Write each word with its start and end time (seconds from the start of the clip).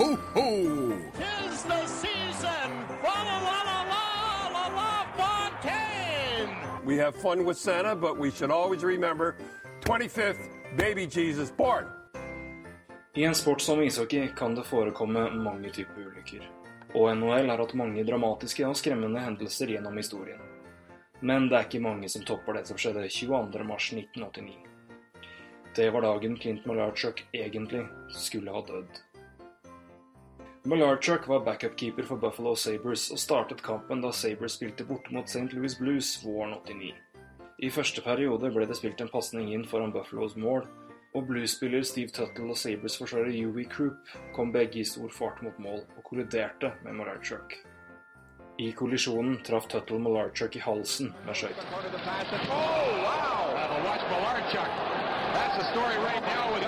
ho, 0.00 0.16
ho! 0.34 0.96
Tis 1.18 1.62
the 1.62 1.86
season! 1.86 2.70
Fa 3.02 3.16
la 3.28 3.38
la 3.46 3.58
la 3.68 3.78
la 3.92 4.04
la 4.56 4.66
la 4.78 4.90
Fontaine! 5.18 6.86
We 6.86 6.96
have 6.96 7.14
fun 7.14 7.44
with 7.44 7.58
Santa, 7.58 7.94
but 7.94 8.18
we 8.18 8.30
should 8.30 8.50
always 8.50 8.82
remember 8.82 9.36
25th, 9.80 10.42
baby 10.76 11.06
Jesus 11.06 11.50
born. 11.50 11.84
I 13.14 13.24
en 13.24 13.34
sport 13.34 13.60
som 13.60 13.82
ishockey 13.82 14.28
kan 14.36 14.54
det 14.54 14.64
forekomme 14.64 15.30
mange 15.30 15.70
typer 15.70 16.06
ulykker. 16.06 16.48
Og 16.94 17.16
NHL 17.16 17.48
har 17.50 17.58
hatt 17.58 17.74
mange 17.74 18.04
dramatiske 18.04 18.66
og 18.66 18.76
skremmende 18.76 19.20
hendelser 19.20 19.66
gjennom 19.74 19.96
historien. 19.96 20.40
Men 21.20 21.48
det 21.48 21.58
er 21.58 21.68
ikke 21.68 21.82
mange 21.84 22.08
som 22.08 22.24
topper 22.24 22.56
det 22.56 22.64
som 22.70 22.78
skjedde 22.80 23.04
22.3.1989. 23.04 24.56
Det 25.76 25.90
var 25.90 26.02
dagen 26.02 26.38
Clint 26.38 26.66
Malarchuk 26.66 27.24
egentlig 27.32 27.84
skulle 28.08 28.50
ha 28.54 28.64
dødd. 28.66 29.09
Malarchuk 30.62 31.28
var 31.28 31.40
backupkeeper 31.40 32.02
for 32.02 32.16
Buffalo 32.16 32.54
Sabres 32.54 33.06
og 33.10 33.18
startet 33.18 33.62
kampen 33.64 34.02
da 34.04 34.10
Sabres 34.12 34.58
spilte 34.58 34.84
borte 34.84 35.14
mot 35.16 35.28
St. 35.28 35.54
Louis 35.56 35.72
Blues 35.78 36.18
våren 36.20 36.52
89. 36.52 36.90
I 37.64 37.70
første 37.72 38.04
periode 38.04 38.50
ble 38.52 38.66
det 38.68 38.76
spilt 38.76 39.00
en 39.00 39.08
pasning 39.08 39.48
inn 39.54 39.64
foran 39.64 39.92
Buffalos 39.94 40.36
mål, 40.36 40.66
og 41.16 41.24
Blues-spiller 41.26 41.80
Steve 41.82 42.12
Tuttle 42.12 42.52
og 42.52 42.60
Sabres-forsvarer 42.60 43.32
Huey 43.32 43.64
Croup 43.72 44.12
kom 44.36 44.52
begge 44.52 44.82
i 44.82 44.84
stor 44.84 45.08
fart 45.08 45.40
mot 45.42 45.56
mål 45.58 45.80
og 45.96 46.04
kolliderte 46.04 46.74
med 46.84 47.00
Malarchuk. 47.00 47.56
I 48.60 48.70
kollisjonen 48.76 49.40
traff 49.48 49.64
Tuttle 49.72 49.98
Malarchuk 49.98 50.60
i 50.60 50.64
halsen 50.66 51.14
med 51.24 51.40
skøyta. 51.40 51.64
Oh, 52.52 53.00
wow! 53.00 53.30
That's 55.32 55.56
the 55.56 55.64
story 55.72 55.96
right 56.04 56.20
now 56.20 56.52
with 56.52 56.64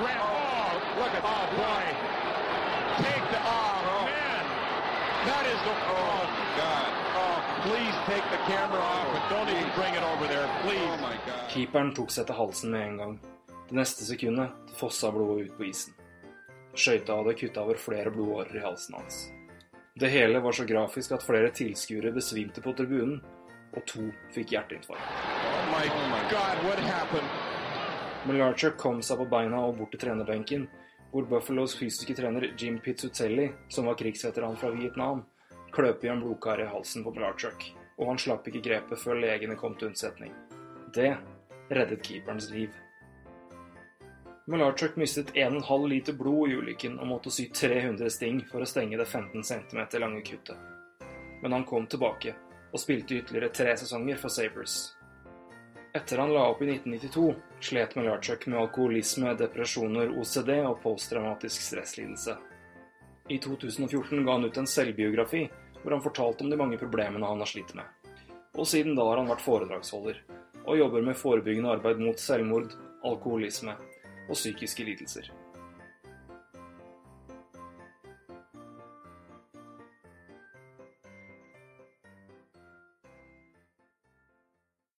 red. 0.00 0.18
Oh, 0.22 0.98
look 0.98 1.12
at 1.12 1.24
oh 1.24 1.44
boy. 1.56 2.13
Take 3.02 3.26
the 3.34 3.40
oh, 3.42 4.06
man. 4.06 4.44
That 5.26 5.44
is 5.50 5.60
the 5.66 5.74
oh 5.74 6.22
God. 6.60 6.90
Oh, 7.18 7.38
please 7.66 7.96
take 8.06 8.26
the 8.30 8.40
camera 8.46 8.78
off, 8.78 9.08
but 9.14 9.24
don't 9.34 9.50
even 9.50 9.70
bring 9.74 9.94
it 9.94 10.04
over 10.12 10.26
there, 10.26 10.48
please. 10.62 10.90
Oh 10.92 11.00
my 11.02 11.16
God. 11.26 11.44
Keeperen 11.50 11.94
tok 11.94 12.10
seg 12.14 12.28
til 12.28 12.38
halsen 12.38 12.70
med 12.70 12.88
en 12.88 12.98
gang. 13.02 13.14
Det 13.68 13.78
neste 13.80 14.06
sekundet 14.06 14.76
fossa 14.78 15.10
blodet 15.10 15.48
ut 15.48 15.56
på 15.58 15.64
isen. 15.70 15.94
Skøyta 16.74 17.16
hadde 17.18 17.34
kutta 17.38 17.62
over 17.62 17.78
flere 17.78 18.10
blodårer 18.10 18.58
i 18.58 18.62
halsen 18.62 18.98
hans. 18.98 19.24
Det 19.94 20.10
hele 20.10 20.40
var 20.42 20.52
så 20.52 20.64
grafisk 20.66 21.12
at 21.14 21.22
flere 21.22 21.50
tilskuere 21.54 22.10
besvimte 22.14 22.62
på 22.62 22.72
tribunen, 22.74 23.20
og 23.74 23.82
to 23.90 24.08
fikk 24.34 24.54
hjerteinfarkt. 24.54 25.02
Oh 25.02 25.66
my 25.74 26.22
God, 26.30 26.62
what 26.66 26.78
happened? 26.82 27.30
Malarchuk 28.26 28.76
kom 28.80 29.02
seg 29.02 29.20
på 29.20 29.28
beina 29.30 29.60
og 29.66 29.78
bort 29.78 29.94
til 29.94 30.02
trenerbenken, 30.02 30.66
hvor 31.14 31.28
Buffalos 31.30 31.76
fysiske 31.78 32.14
trener 32.18 32.48
Jim 32.58 32.80
Pizzutelli, 32.82 33.52
som 33.68 33.86
var 33.86 33.94
krigsveteran 33.94 34.56
fra 34.58 34.72
Vietnam, 34.74 35.20
kløp 35.70 36.02
i 36.04 36.08
en 36.10 36.18
blodkar 36.24 36.58
i 36.58 36.66
halsen 36.66 37.04
på 37.06 37.12
Malarchuk, 37.14 37.68
og 38.00 38.08
han 38.08 38.18
slapp 38.18 38.48
ikke 38.50 38.64
grepet 38.64 38.98
før 38.98 39.20
legene 39.22 39.54
kom 39.54 39.76
til 39.78 39.92
unnsetning. 39.92 40.32
Det 40.94 41.12
reddet 41.70 42.02
keeperens 42.02 42.50
liv. 42.50 42.74
Malarchuk 44.50 44.98
mistet 44.98 45.30
1,5 45.38 45.86
liter 45.88 46.18
blod 46.18 46.50
i 46.50 46.58
ulykken 46.58 46.98
og 46.98 47.12
måtte 47.12 47.30
sy 47.30 47.46
300 47.62 48.10
sting 48.10 48.42
for 48.50 48.66
å 48.66 48.68
stenge 48.68 48.98
det 48.98 49.06
15 49.06 49.46
cm 49.46 49.84
lange 50.02 50.26
kuttet. 50.26 50.58
Men 51.46 51.54
han 51.54 51.68
kom 51.70 51.86
tilbake 51.86 52.34
og 52.72 52.82
spilte 52.82 53.20
ytterligere 53.20 53.54
tre 53.54 53.78
sesonger 53.78 54.18
for 54.18 54.34
Sabres. 54.34 54.96
Etter 55.96 56.18
han 56.18 56.32
la 56.32 56.48
opp 56.50 56.62
i 56.62 56.66
1992, 56.70 57.34
slet 57.60 57.92
Malarchuk 57.94 58.46
med 58.46 58.58
alkoholisme, 58.58 59.34
depresjoner, 59.38 60.08
OCD 60.18 60.50
og 60.66 60.80
posttraumatisk 60.82 61.62
stresslidelse. 61.62 62.34
I 63.30 63.38
2014 63.38 64.24
ga 64.26 64.34
han 64.34 64.48
ut 64.48 64.58
en 64.58 64.66
selvbiografi 64.66 65.44
hvor 65.84 65.94
han 65.94 66.02
fortalte 66.02 66.42
om 66.42 66.50
de 66.50 66.58
mange 66.58 66.80
problemene 66.82 67.30
han 67.30 67.38
har 67.38 67.46
slitt 67.52 67.70
med. 67.78 67.86
Og 68.58 68.66
siden 68.66 68.98
da 68.98 69.06
har 69.06 69.22
han 69.22 69.30
vært 69.30 69.46
foredragsholder, 69.46 70.18
og 70.64 70.80
jobber 70.82 71.06
med 71.06 71.20
forebyggende 71.20 71.76
arbeid 71.76 72.02
mot 72.02 72.18
selvmord, 72.18 72.74
alkoholisme 73.06 73.78
og 74.26 74.34
psykiske 74.34 74.90
lidelser. 74.90 75.30